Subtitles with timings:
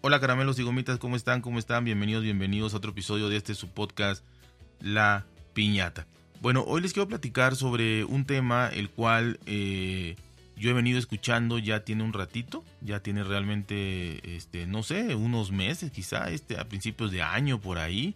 [0.00, 1.40] Hola caramelos y gomitas, ¿cómo están?
[1.40, 1.84] ¿Cómo están?
[1.84, 4.24] Bienvenidos, bienvenidos a otro episodio de este su podcast
[4.80, 6.06] La Piñata.
[6.40, 10.14] Bueno, hoy les quiero platicar sobre un tema el cual eh,
[10.56, 15.50] yo he venido escuchando ya tiene un ratito, ya tiene realmente, este, no sé, unos
[15.50, 18.14] meses quizá, este, a principios de año por ahí,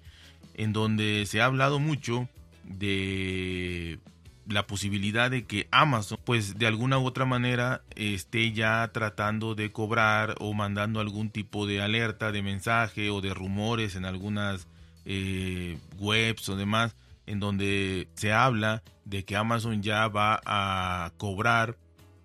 [0.55, 2.29] en donde se ha hablado mucho
[2.63, 3.99] de
[4.47, 9.71] la posibilidad de que Amazon, pues de alguna u otra manera, esté ya tratando de
[9.71, 14.67] cobrar o mandando algún tipo de alerta, de mensaje o de rumores en algunas
[15.05, 21.77] eh, webs o demás, en donde se habla de que Amazon ya va a cobrar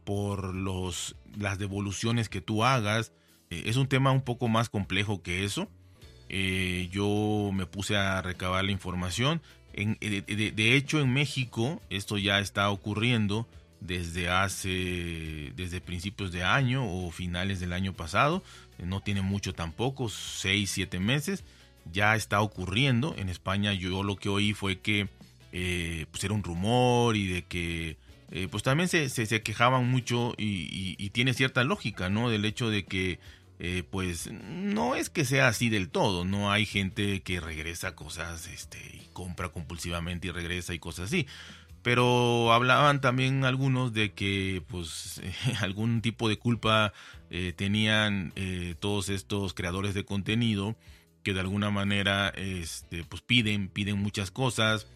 [0.04, 3.12] por los, las devoluciones que tú hagas.
[3.50, 5.70] Eh, es un tema un poco más complejo que eso.
[6.30, 9.42] Eh, yo me puse a recabar la información.
[9.78, 13.48] Eh, de, hecho, en México esto ya está ocurriendo
[13.80, 18.44] desde hace, desde principios de año o finales del año pasado.
[18.84, 21.44] No tiene mucho tampoco, 6, 7 meses.
[21.92, 23.14] Ya está ocurriendo.
[23.18, 25.10] En España yo lo que oí fue que
[25.52, 27.98] eh, pues era un rumor y de que
[28.32, 32.30] eh, pues también se, se, quejaban mucho y, y, tiene cierta lógica, ¿no?
[32.30, 33.20] Del hecho de que
[33.60, 38.48] eh, pues no es que sea así del todo, no hay gente que regresa cosas
[38.48, 41.26] este, y compra compulsivamente y regresa y cosas así.
[41.82, 45.22] Pero hablaban también algunos de que pues
[45.60, 46.94] algún tipo de culpa
[47.32, 50.76] eh, tenían eh, todos estos creadores de contenido
[51.24, 54.88] que de alguna manera este, pues piden, piden muchas cosas,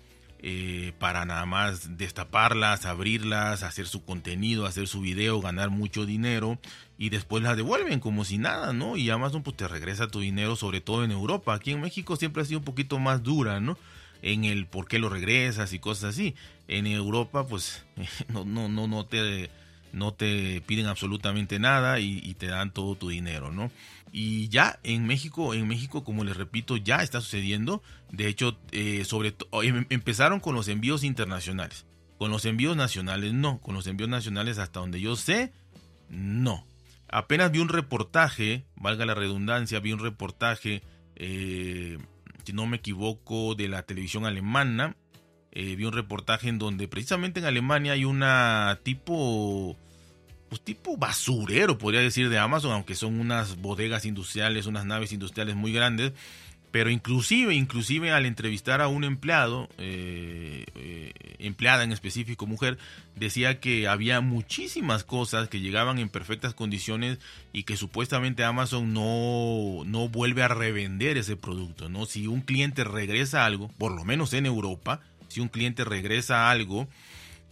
[0.98, 6.60] para nada más destaparlas, abrirlas, hacer su contenido, hacer su video, ganar mucho dinero
[7.02, 8.96] y después las devuelven como si nada, ¿no?
[8.96, 11.56] Y Amazon pues te regresa tu dinero, sobre todo en Europa.
[11.56, 13.76] Aquí en México siempre ha sido un poquito más dura, ¿no?
[14.22, 16.36] En el por qué lo regresas y cosas así.
[16.68, 17.84] En Europa pues
[18.28, 19.50] no, no, no, no te
[19.94, 23.72] no te piden absolutamente nada y, te dan todo tu dinero, ¿no?
[24.12, 27.82] Y ya en México, en México, como les repito, ya está sucediendo.
[28.12, 31.88] De hecho, eh, sobre em, empezaron con los envíos internacionales.
[32.20, 33.60] Con los envíos nacionales no.
[33.60, 35.52] Con los envíos nacionales hasta donde yo sé,
[36.08, 36.68] no.
[37.12, 40.82] Apenas vi un reportaje, valga la redundancia, vi un reportaje,
[41.16, 41.98] eh,
[42.46, 44.96] si no me equivoco, de la televisión alemana,
[45.52, 49.76] eh, vi un reportaje en donde precisamente en Alemania hay una tipo
[50.48, 55.56] pues tipo basurero podría decir de Amazon aunque son unas bodegas industriales unas naves industriales
[55.56, 56.14] muy grandes.
[56.72, 60.64] Pero inclusive inclusive al entrevistar a un empleado eh,
[61.46, 62.78] empleada en específico mujer
[63.16, 67.20] decía que había muchísimas cosas que llegaban en perfectas condiciones
[67.54, 72.84] y que supuestamente Amazon no no vuelve a revender ese producto no si un cliente
[72.84, 76.88] regresa algo por lo menos en Europa si un cliente regresa algo,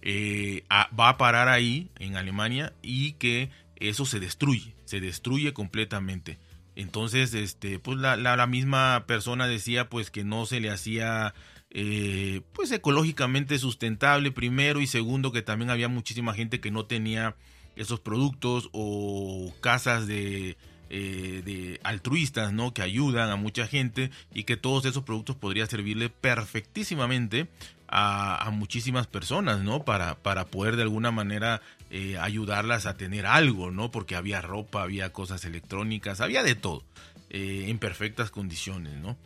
[0.01, 6.37] eh, va a parar ahí en Alemania y que eso se destruye, se destruye completamente.
[6.75, 11.33] Entonces, este, pues la, la, misma persona decía pues que no se le hacía
[11.71, 17.35] eh, pues ecológicamente sustentable primero y segundo que también había muchísima gente que no tenía
[17.75, 20.57] esos productos o casas de
[20.89, 22.73] eh, altruistas, ¿no?
[22.73, 27.47] Que ayudan a mucha gente y que todos esos productos podrían servirle perfectísimamente
[27.87, 29.83] a, muchísimas personas, ¿no?
[29.83, 33.91] Para, para poder de alguna manera eh, ayudarlas a tener algo, ¿no?
[33.91, 36.83] Porque había ropa, había cosas electrónicas, había de todo,
[37.29, 39.17] eh, en perfectas condiciones, ¿no?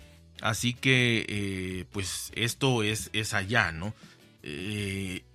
[0.44, 3.94] Así que, pues esto es, es allá, ¿no?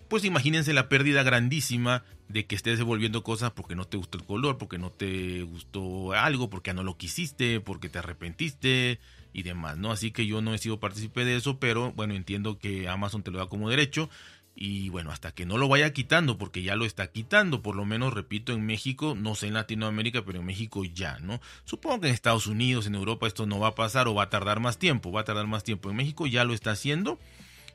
[0.08, 4.24] pues imagínense la pérdida grandísima de que estés devolviendo cosas porque no te gustó el
[4.24, 9.00] color, porque no te gustó algo, porque no lo quisiste, porque te arrepentiste
[9.32, 9.90] y demás, ¿no?
[9.92, 13.30] Así que yo no he sido partícipe de eso, pero bueno, entiendo que Amazon te
[13.30, 14.10] lo da como derecho
[14.60, 17.84] y bueno, hasta que no lo vaya quitando, porque ya lo está quitando, por lo
[17.84, 21.40] menos repito, en México, no sé en Latinoamérica, pero en México ya, ¿no?
[21.64, 24.30] Supongo que en Estados Unidos, en Europa esto no va a pasar o va a
[24.30, 25.90] tardar más tiempo, va a tardar más tiempo.
[25.90, 27.20] En México ya lo está haciendo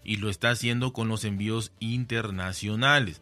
[0.03, 3.21] y lo está haciendo con los envíos internacionales.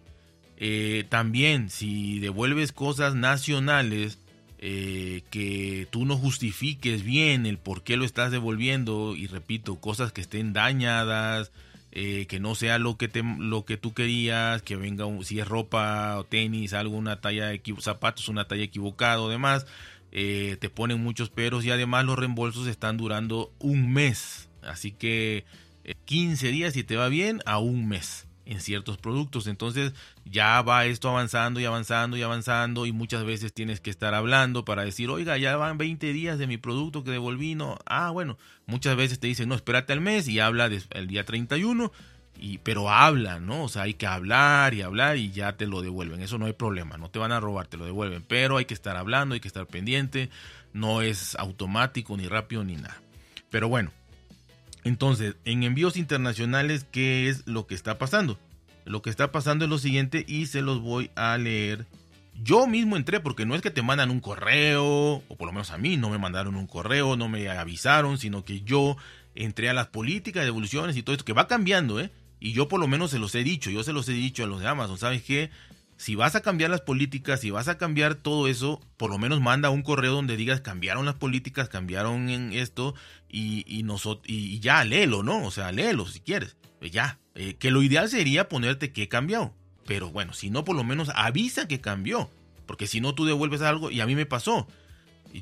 [0.57, 4.17] Eh, también si devuelves cosas nacionales
[4.57, 10.11] eh, que tú no justifiques bien el por qué lo estás devolviendo y repito, cosas
[10.11, 11.51] que estén dañadas,
[11.91, 15.47] eh, que no sea lo que, te, lo que tú querías, que venga, si es
[15.47, 19.65] ropa o tenis, algo, una talla, zapatos, una talla equivocada o demás,
[20.11, 24.49] te ponen muchos peros y además los reembolsos están durando un mes.
[24.61, 25.45] Así que
[26.05, 29.47] 15 eh, días si te va bien a un mes en ciertos productos.
[29.47, 29.93] Entonces
[30.25, 34.65] ya va esto avanzando y avanzando y avanzando y muchas veces tienes que estar hablando
[34.65, 37.77] para decir, oiga, ya van 20 días de mi producto que devolví, no.
[37.85, 41.91] Ah, bueno, muchas veces te dicen, no, espérate al mes y habla el día 31
[42.39, 43.63] y, pero hablan, ¿no?
[43.63, 46.21] O sea, hay que hablar y hablar y ya te lo devuelven.
[46.21, 48.23] Eso no hay problema, no te van a robar, te lo devuelven.
[48.27, 50.29] Pero hay que estar hablando, hay que estar pendiente.
[50.73, 52.99] No es automático, ni rápido, ni nada.
[53.51, 53.91] Pero bueno,
[54.83, 58.39] entonces, en envíos internacionales, ¿qué es lo que está pasando?
[58.85, 61.85] Lo que está pasando es lo siguiente y se los voy a leer.
[62.43, 64.85] Yo mismo entré porque no es que te mandan un correo,
[65.27, 68.43] o por lo menos a mí no me mandaron un correo, no me avisaron, sino
[68.43, 68.97] que yo
[69.35, 72.09] entré a las políticas de devoluciones y todo esto, que va cambiando, ¿eh?
[72.39, 74.47] Y yo por lo menos se los he dicho, yo se los he dicho a
[74.47, 75.51] los de Amazon, ¿sabes qué?
[76.01, 79.39] Si vas a cambiar las políticas, si vas a cambiar todo eso, por lo menos
[79.39, 82.95] manda un correo donde digas cambiaron las políticas, cambiaron en esto
[83.29, 83.85] y, y,
[84.25, 85.45] y ya, léelo, ¿no?
[85.45, 86.57] O sea, léelo si quieres.
[86.81, 87.19] Ya.
[87.35, 89.53] Eh, que lo ideal sería ponerte que cambió.
[89.85, 92.31] Pero bueno, si no, por lo menos avisa que cambió.
[92.65, 94.67] Porque si no, tú devuelves algo y a mí me pasó.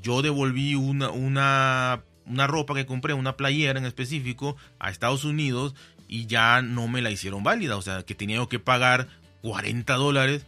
[0.04, 5.74] Yo devolví una, una, una ropa que compré, una playera en específico, a Estados Unidos
[6.10, 7.78] y ya no me la hicieron válida.
[7.78, 9.08] O sea, que tenía que pagar
[9.42, 10.46] 40 dólares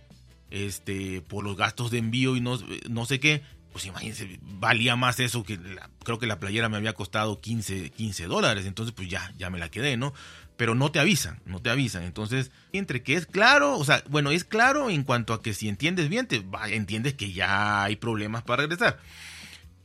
[0.52, 2.60] este, por los gastos de envío y no,
[2.90, 3.42] no sé qué.
[3.72, 5.58] Pues imagínense, valía más eso que
[6.04, 8.66] creo que la playera me había costado 15, 15 dólares.
[8.66, 10.14] Entonces, pues ya, ya me la quedé, ¿no?
[10.58, 12.04] Pero no te avisan, no te avisan.
[12.04, 15.70] Entonces, entre que es claro, o sea, bueno, es claro en cuanto a que si
[15.70, 19.00] entiendes bien, te entiendes que ya hay problemas para regresar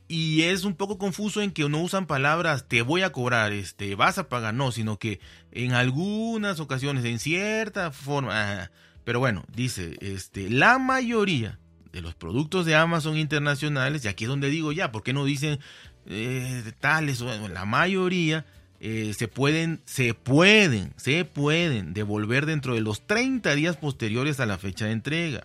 [0.08, 3.94] y es un poco confuso en que no usan palabras te voy a cobrar, este,
[3.94, 5.20] vas a pagar, no, sino que
[5.52, 8.70] en algunas ocasiones, en cierta forma,
[9.06, 11.60] pero bueno, dice, este, la mayoría
[11.92, 15.24] de los productos de Amazon internacionales, y aquí es donde digo ya, ¿por qué no
[15.24, 15.60] dicen
[16.06, 17.22] eh, tales?
[17.22, 18.44] Bueno, la mayoría
[18.80, 24.46] eh, se pueden, se pueden, se pueden devolver dentro de los 30 días posteriores a
[24.46, 25.44] la fecha de entrega.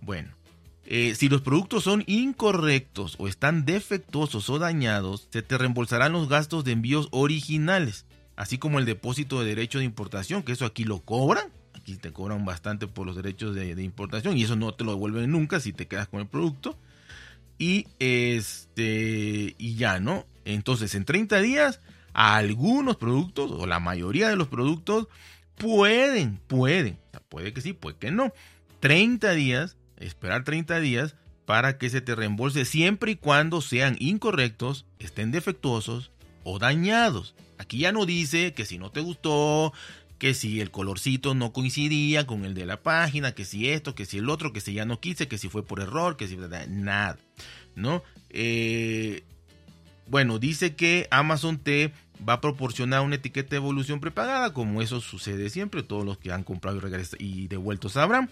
[0.00, 0.30] Bueno,
[0.86, 6.26] eh, si los productos son incorrectos o están defectuosos o dañados, se te reembolsarán los
[6.26, 10.84] gastos de envíos originales, así como el depósito de derecho de importación, que eso aquí
[10.84, 11.52] lo cobran.
[11.82, 15.32] Aquí te cobran bastante por los derechos de, importación y eso no te lo devuelven
[15.32, 16.78] nunca si te quedas con el producto.
[17.58, 20.24] Y este y ya, ¿no?
[20.44, 21.80] Entonces, en 30 días,
[22.12, 25.08] algunos productos o la mayoría de los productos
[25.56, 28.32] pueden, pueden, puede que sí, puede que no.
[28.78, 34.86] 30 días esperar 30 días para que se te reembolse siempre y cuando sean incorrectos,
[35.00, 36.12] estén defectuosos
[36.44, 37.34] o dañados.
[37.58, 39.72] Aquí ya no dice que si no te gustó,
[40.22, 44.06] que si el colorcito no coincidía con el de la página, que si esto, que
[44.06, 46.36] si el otro, que si ya no quise, que si fue por error, que si
[46.36, 47.18] nada,
[47.74, 48.04] ¿no?
[48.30, 49.24] Eh,
[50.06, 51.92] bueno, dice que Amazon te
[52.26, 56.30] va a proporcionar una etiqueta de evolución prepagada, como eso sucede siempre, todos los que
[56.30, 56.80] han comprado
[57.18, 58.30] y, y devuelto sabrán.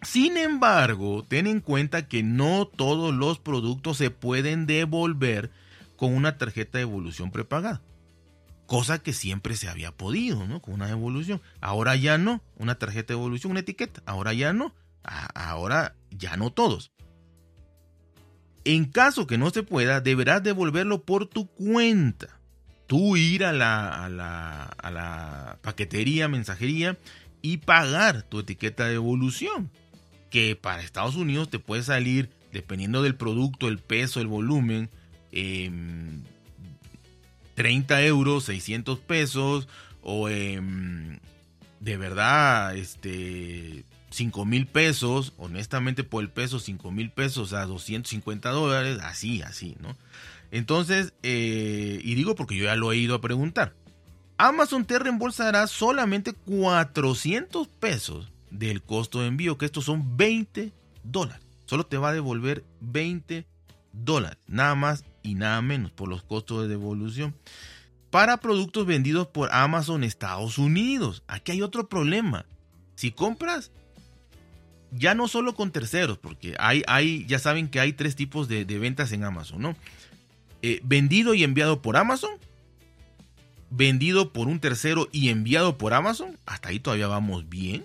[0.00, 5.50] Sin embargo, ten en cuenta que no todos los productos se pueden devolver
[5.96, 7.82] con una tarjeta de evolución prepagada.
[8.66, 10.60] Cosa que siempre se había podido, ¿no?
[10.60, 11.42] Con una devolución.
[11.60, 12.42] Ahora ya no.
[12.56, 14.02] Una tarjeta de evolución, una etiqueta.
[14.06, 14.74] Ahora ya no.
[15.02, 16.92] Ahora ya no todos.
[18.64, 22.40] En caso que no se pueda, deberás devolverlo por tu cuenta.
[22.86, 26.96] Tú ir a la, a la, a la paquetería, mensajería
[27.42, 29.70] y pagar tu etiqueta de evolución
[30.30, 34.90] que para Estados Unidos te puede salir, dependiendo del producto, el peso, el volumen,
[37.54, 39.68] 30 euros, 600 pesos,
[40.02, 47.66] o de verdad, este, 5 mil pesos, honestamente por el peso, 5 mil pesos a
[47.66, 49.96] 250 dólares, así, así, ¿no?
[50.50, 53.74] Entonces, eh, y digo porque yo ya lo he ido a preguntar.
[54.38, 61.42] Amazon te reembolsará solamente 400 pesos del costo de envío, que estos son 20 dólares.
[61.66, 63.46] Solo te va a devolver 20
[63.92, 67.34] dólares, nada más y nada menos por los costos de devolución.
[68.10, 72.46] Para productos vendidos por Amazon Estados Unidos, aquí hay otro problema.
[72.94, 73.72] Si compras,
[74.92, 78.64] ya no solo con terceros, porque hay, hay ya saben que hay tres tipos de,
[78.64, 79.76] ventas en Amazon, ¿no?
[80.62, 82.30] Eh, vendido y enviado por Amazon,
[83.70, 87.84] vendido por un tercero y enviado por Amazon, hasta ahí todavía vamos bien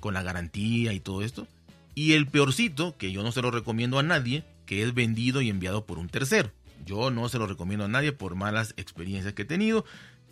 [0.00, 1.48] con la garantía y todo esto.
[1.94, 5.48] Y el peorcito, que yo no se lo recomiendo a nadie, que es vendido y
[5.48, 6.50] enviado por un tercero.
[6.86, 9.84] Yo no se lo recomiendo a nadie por malas experiencias que he tenido,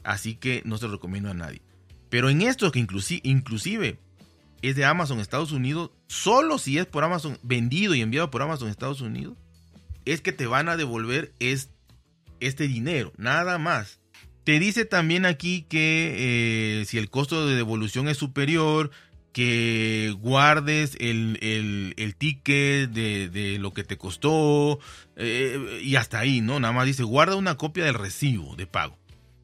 [0.04, 1.60] así que no se lo recomiendo a nadie.
[2.08, 3.98] Pero en esto que inclusive,
[4.62, 8.68] es de Amazon Estados Unidos, solo si es por Amazon vendido y enviado por Amazon
[8.68, 9.36] Estados Unidos,
[10.04, 13.98] es que te van a devolver este dinero, nada más.
[14.44, 18.90] Te dice también aquí que eh, si el costo de devolución es superior,
[19.34, 21.38] que guardes el,
[21.96, 24.78] el, ticket de, lo que te costó
[25.16, 26.60] eh, y hasta ahí, ¿no?
[26.60, 28.96] Nada más dice, guarda una copia del recibo de pago.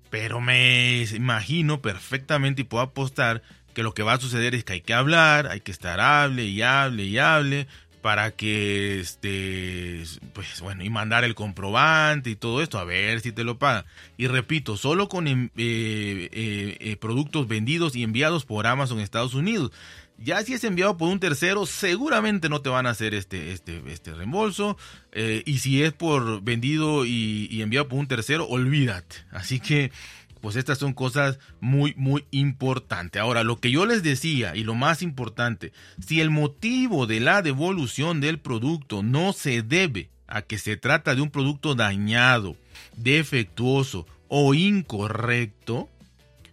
[0.09, 3.43] Pero me imagino perfectamente y puedo apostar
[3.75, 6.45] que lo que va a suceder es que hay que hablar, hay que estar hable
[6.45, 7.67] y hable y hable
[8.01, 10.03] para que este
[10.33, 13.85] pues bueno y mandar el comprobante y todo esto a ver si te lo pagan
[14.17, 19.35] y repito solo con em, eh, eh, eh, productos vendidos y enviados por Amazon Estados
[19.35, 19.73] Unidos
[20.23, 23.83] ya si es enviado por un tercero, seguramente no te van a hacer este, este,
[23.87, 24.77] este reembolso.
[25.47, 29.17] Y si es por vendido y, enviado por un tercero, olvídate.
[29.31, 29.93] Así que,
[30.41, 33.21] pues estas son cosas muy, muy importantes.
[33.21, 35.73] Ahora, lo que yo les decía y lo más importante,
[36.05, 41.15] si el motivo de la devolución del producto no se debe a que se trata
[41.15, 42.57] de un producto dañado,
[42.97, 45.89] defectuoso o incorrecto,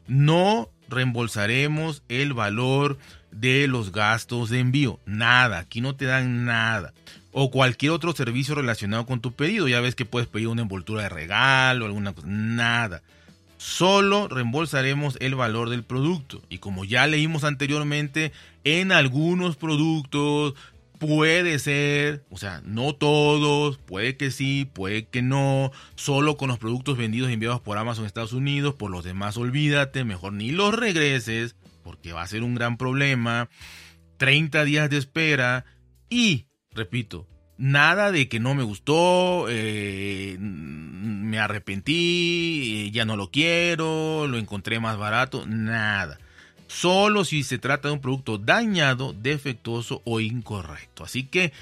[0.07, 2.97] no reembolsaremos el valor
[3.31, 4.99] de los gastos de envío.
[5.05, 6.93] Nada, aquí no te dan nada.
[7.31, 9.67] O cualquier otro servicio relacionado con tu pedido.
[9.67, 12.27] Ya ves que puedes pedir una envoltura de regalo, alguna cosa.
[12.27, 13.03] Nada.
[13.57, 16.41] Solo reembolsaremos el valor del producto.
[16.49, 18.31] Y como ya leímos anteriormente,
[18.63, 20.53] en algunos productos
[20.99, 26.59] puede ser, o sea, no todos, puede que sí, puede que no, solo con los
[26.59, 30.73] productos vendidos y enviados por Amazon Estados Unidos, por los demás olvídate, mejor ni los
[30.73, 33.49] regreses, porque va a ser un gran problema.
[34.17, 35.65] 30 días de espera
[36.09, 43.31] y, repito, nada de que no me gustó, eh, me arrepentí, eh, ya no lo
[43.31, 46.19] quiero, lo encontré más barato, nada.
[46.67, 51.03] Solo si se trata de un producto dañado, defectuoso o incorrecto.
[51.03, 51.53] Así que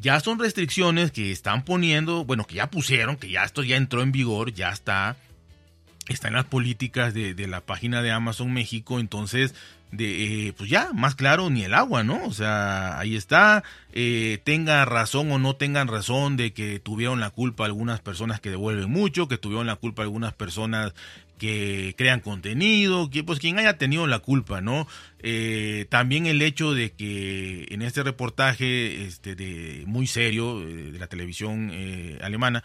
[0.00, 4.02] ya son restricciones que están poniendo, bueno, que ya pusieron, que ya esto ya entró
[4.02, 5.16] en vigor, ya está
[6.08, 9.54] está en las políticas de, la página de Amazon México, entonces,
[9.96, 12.24] de, eh, pues ya, más claro ni el agua, ¿no?
[12.24, 17.30] O sea, ahí está, eh, tenga razón o no tengan razón de que tuvieron la
[17.30, 20.94] culpa algunas personas que devuelven mucho, que tuvieron la culpa algunas personas
[21.38, 24.86] que crean contenido, que pues quien haya tenido la culpa, ¿no?
[25.20, 31.06] Eh, también el hecho de que en este reportaje este, de, muy serio de la
[31.06, 31.72] televisión
[32.20, 32.62] alemana,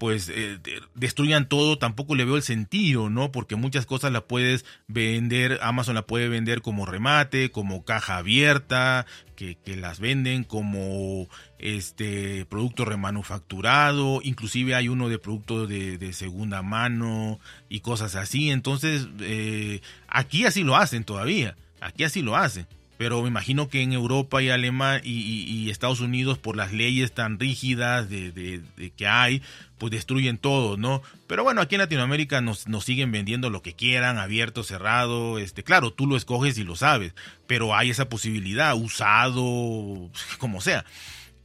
[0.00, 0.58] pues eh,
[0.94, 3.30] destruyan todo, tampoco le veo el sentido, ¿no?
[3.30, 9.04] Porque muchas cosas las puedes vender, Amazon la puede vender como remate, como caja abierta,
[9.36, 11.28] que, las venden como
[11.58, 17.38] este producto remanufacturado, inclusive hay uno de producto de, segunda mano
[17.68, 18.50] y cosas así.
[18.50, 22.66] Entonces, eh, aquí así lo hacen todavía, aquí así lo hacen
[23.00, 27.38] pero me imagino que en Europa y Alemania y, Estados Unidos por las leyes tan
[27.38, 28.60] rígidas de,
[28.94, 29.40] que hay,
[29.78, 31.00] pues destruyen todo, ¿no?
[31.26, 35.64] Pero bueno, aquí en Latinoamérica nos, nos, siguen vendiendo lo que quieran, abierto, cerrado, este,
[35.64, 37.14] claro, tú lo escoges y lo sabes,
[37.46, 40.84] pero hay esa posibilidad, usado, como sea.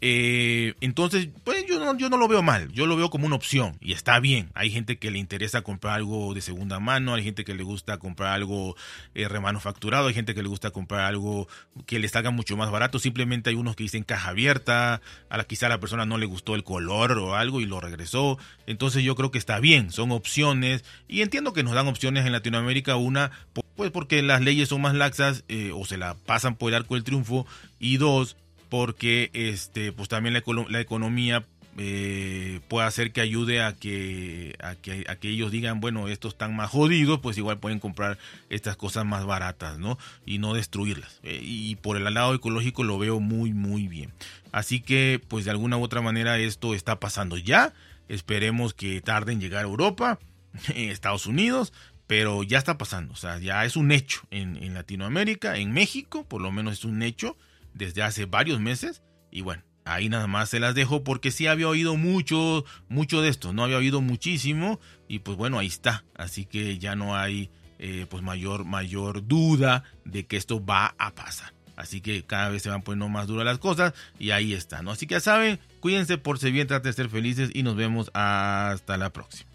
[0.01, 3.35] Eh, entonces, pues yo no, yo no lo veo mal, yo lo veo como una
[3.35, 4.49] opción y está bien.
[4.53, 7.97] Hay gente que le interesa comprar algo de segunda mano, hay gente que le gusta
[7.97, 8.75] comprar algo
[9.13, 11.47] eh, remanufacturado, hay gente que le gusta comprar algo
[11.85, 12.99] que le salga mucho más barato.
[12.99, 16.25] Simplemente hay unos que dicen caja abierta, a la quizá a la persona no le
[16.25, 18.37] gustó el color o algo y lo regresó.
[18.67, 22.31] Entonces yo creo que está bien, son opciones y entiendo que nos dan opciones en
[22.31, 22.95] Latinoamérica.
[22.95, 23.31] Una,
[23.75, 26.95] pues porque las leyes son más laxas eh, o se la pasan por el arco
[26.95, 27.45] del triunfo
[27.79, 28.37] y dos,
[28.69, 31.45] porque este, pues también la, economía
[31.77, 36.34] eh, puede hacer que ayude a que, a que, a que ellos digan, bueno, estos
[36.34, 38.17] están más jodidos, pues igual pueden comprar
[38.50, 39.98] estas cosas más baratas, ¿no?
[40.25, 41.19] Y no destruirlas.
[41.24, 44.13] Eh, y por el lado ecológico lo veo muy, muy bien.
[44.51, 47.74] Así que, pues de alguna u otra manera esto está pasando ya.
[48.07, 50.19] Esperemos que tarde en llegar a Europa,
[50.75, 51.74] Estados Unidos,
[52.07, 53.13] pero ya está pasando.
[53.13, 56.86] O sea, ya es un hecho en, en Latinoamérica, en México, por lo menos es
[56.86, 57.36] un hecho
[57.75, 59.03] desde hace varios meses.
[59.29, 63.29] Y bueno, ahí nada más se las dejo porque sí había oído mucho, mucho de
[63.29, 66.03] esto, no había oído muchísimo y pues bueno, ahí está.
[66.15, 71.13] Así que ya no hay eh, pues mayor, mayor duda de que esto va a
[71.13, 71.53] pasar.
[71.75, 74.91] Así que cada vez se van poniendo más duras las cosas y ahí está, ¿no?
[74.91, 78.10] Así que ya saben, cuídense por si bien, traten de ser felices y nos vemos
[78.13, 79.54] hasta la próxima.